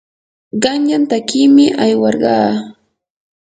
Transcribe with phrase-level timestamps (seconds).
[0.63, 2.51] qanyan takiymi aywarqaa.